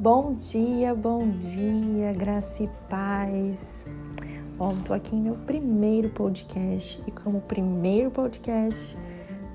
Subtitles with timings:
[0.00, 3.84] Bom dia, bom dia, graça e paz.
[4.56, 8.96] Bom, tô aqui em meu primeiro podcast e como primeiro podcast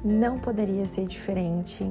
[0.03, 1.89] não poderia ser diferente.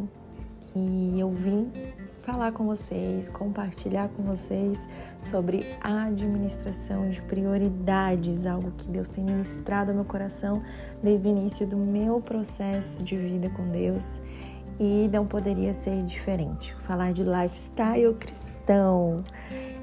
[0.76, 1.72] E eu vim
[2.18, 4.86] falar com vocês, compartilhar com vocês
[5.22, 10.62] sobre administração de prioridades, algo que Deus tem ministrado ao meu coração
[11.02, 14.20] desde o início do meu processo de vida com Deus
[14.78, 16.74] e não poderia ser diferente.
[16.80, 19.24] Falar de lifestyle cristão.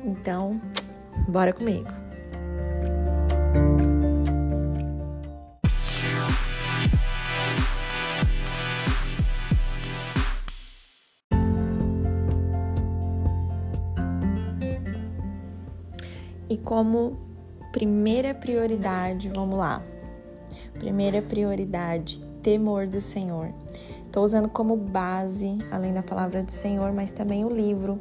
[0.04, 0.60] Então,
[1.28, 1.88] bora comigo.
[16.50, 17.16] E como
[17.72, 19.84] primeira prioridade, vamos lá.
[20.74, 23.54] Primeira prioridade, temor do Senhor.
[24.10, 28.00] Estou usando como base, além da palavra do Senhor, mas também o livro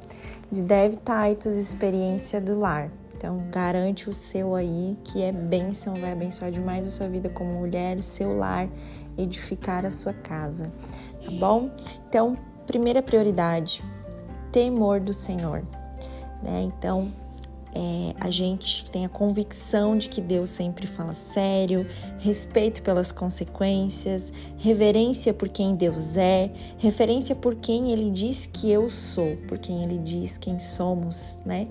[0.50, 2.90] de Dev Titus, Experiência do Lar.
[3.14, 7.52] Então, garante o seu aí, que é bênção, vai abençoar demais a sua vida como
[7.52, 8.70] mulher, seu lar,
[9.18, 10.72] edificar a sua casa,
[11.22, 11.70] tá bom?
[12.08, 12.34] Então,
[12.66, 13.84] primeira prioridade,
[14.50, 15.62] temor do Senhor,
[16.42, 16.62] né?
[16.62, 17.12] Então,
[17.78, 21.86] é, a gente tem a convicção de que Deus sempre fala sério,
[22.18, 28.90] respeito pelas consequências, reverência por quem Deus é, referência por quem Ele diz que eu
[28.90, 31.68] sou, por quem Ele diz quem somos, né?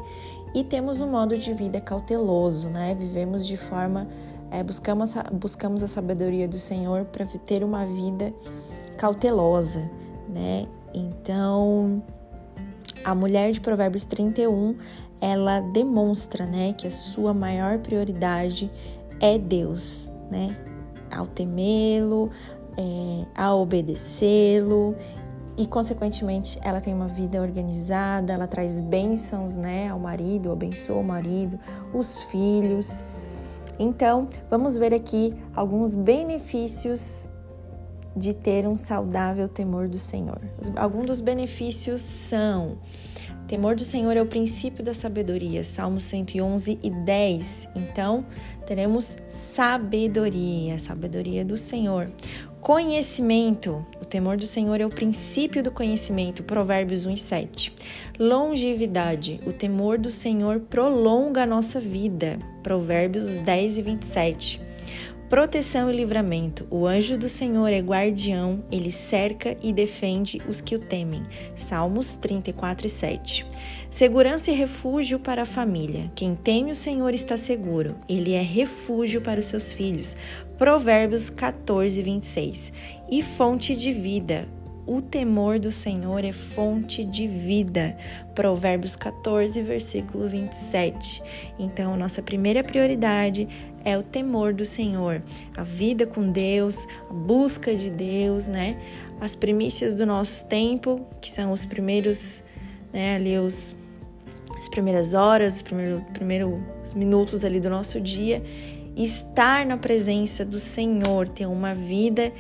[0.56, 2.96] E temos um modo de vida cauteloso, né?
[2.98, 4.08] Vivemos de forma,
[4.50, 8.34] é, buscamos, buscamos a sabedoria do Senhor para ter uma vida
[8.98, 9.82] cautelosa,
[10.30, 10.68] né?
[10.94, 12.02] Então,
[13.04, 14.76] a mulher de Provérbios 31
[15.20, 18.72] ela demonstra, né, que a sua maior prioridade
[19.20, 20.56] é Deus, né?
[21.12, 22.30] Ao temê-lo,
[22.78, 24.96] é, a obedecê-lo
[25.58, 31.04] e, consequentemente, ela tem uma vida organizada, ela traz bênçãos, né, ao marido, abençoa o
[31.04, 31.60] marido,
[31.94, 33.04] os filhos.
[33.80, 37.28] Então, vamos ver aqui alguns benefícios
[38.16, 40.42] de ter um saudável temor do Senhor.
[40.76, 42.78] Alguns dos benefícios são
[43.48, 47.70] Temor do Senhor é o princípio da sabedoria, Salmo 111 e 10.
[47.78, 48.26] Então,
[48.66, 52.12] teremos sabedoria, sabedoria do Senhor.
[52.60, 57.74] Conhecimento, o temor do Senhor é o princípio do conhecimento, Provérbios 1 e 7.
[58.20, 64.67] Longevidade, o temor do Senhor prolonga a nossa vida, Provérbios 10 e 27.
[65.30, 66.66] Proteção e livramento.
[66.72, 71.22] O anjo do Senhor é guardião, ele cerca e defende os que o temem.
[71.54, 73.46] Salmos 34 e 7.
[73.90, 76.10] Segurança e refúgio para a família.
[76.16, 77.98] Quem teme o Senhor está seguro.
[78.08, 80.16] Ele é refúgio para os seus filhos.
[80.58, 82.72] Provérbios 14, 26.
[83.12, 84.48] E fonte de vida.
[84.88, 87.98] O temor do Senhor é fonte de vida.
[88.34, 91.22] Provérbios 14, versículo 27.
[91.60, 93.50] Então, nossa primeira prioridade
[93.84, 95.22] é o temor do Senhor,
[95.58, 98.82] a vida com Deus, a busca de Deus, né?
[99.20, 102.42] As primícias do nosso tempo, que são os primeiros,
[102.94, 103.76] né, ali os
[104.58, 108.42] as primeiras horas, os primeiros, primeiros minutos ali do nosso dia,
[108.96, 112.32] estar na presença do Senhor, ter uma vida,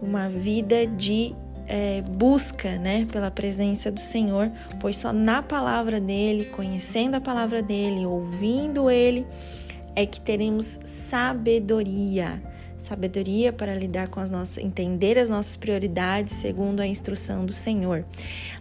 [0.00, 1.34] uma vida de
[1.72, 7.62] é, busca, né, pela presença do Senhor, pois só na palavra dele, conhecendo a palavra
[7.62, 9.26] dele, ouvindo ele,
[9.96, 12.42] é que teremos sabedoria.
[12.82, 18.04] Sabedoria para lidar com as nossas, entender as nossas prioridades segundo a instrução do Senhor.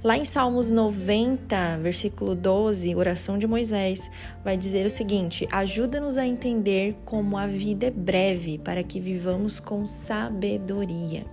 [0.03, 4.11] Lá em Salmos 90, versículo 12, oração de Moisés,
[4.43, 9.59] vai dizer o seguinte: Ajuda-nos a entender como a vida é breve, para que vivamos
[9.59, 11.25] com sabedoria.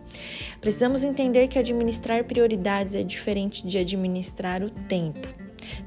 [0.59, 5.28] Precisamos entender que administrar prioridades é diferente de administrar o tempo.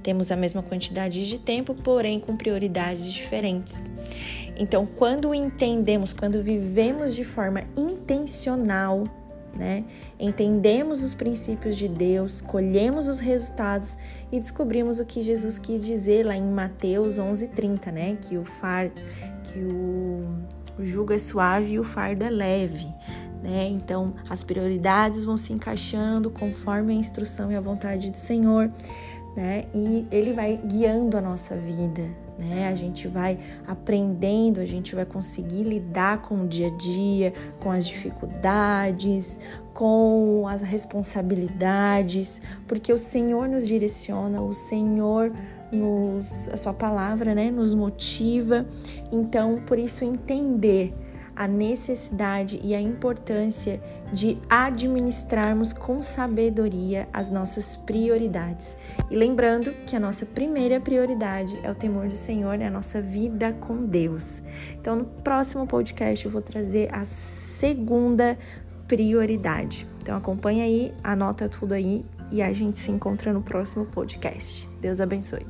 [0.04, 3.90] Temos a mesma quantidade de tempo, porém com prioridades diferentes.
[4.58, 9.06] Então, quando entendemos, quando vivemos de forma intencional,
[9.56, 9.84] né?
[10.20, 13.98] Entendemos os princípios de Deus, colhemos os resultados
[14.32, 18.18] e descobrimos o que Jesus quis dizer lá em Mateus 11:30, né?
[18.22, 19.02] Que o fardo,
[19.44, 20.26] que o,
[20.80, 22.88] o jugo é suave e o fardo é leve,
[23.44, 23.68] né?
[23.70, 28.72] Então, as prioridades vão se encaixando conforme a instrução e a vontade do Senhor
[29.36, 29.66] né?
[29.74, 32.04] E ele vai guiando a nossa vida,
[32.38, 32.68] né?
[32.68, 33.38] A gente vai
[33.68, 39.38] aprendendo, a gente vai conseguir lidar com o dia a dia, com as dificuldades,
[39.74, 45.32] com as responsabilidades, porque o Senhor nos direciona, o Senhor
[45.72, 48.66] nos, a sua palavra, né, nos motiva.
[49.12, 50.94] Então, por isso entender
[51.42, 53.82] a necessidade e a importância
[54.14, 58.78] de administrarmos com sabedoria as nossas prioridades.
[59.10, 63.02] E lembrando que a nossa primeira prioridade é o temor do Senhor, é a nossa
[63.02, 64.44] vida com Deus.
[64.80, 68.38] Então, no próximo podcast eu vou trazer a segunda
[68.88, 69.88] prioridade.
[70.00, 74.70] Então, acompanha aí, anota tudo aí e a gente se encontra no próximo podcast.
[74.80, 75.48] Deus abençoe.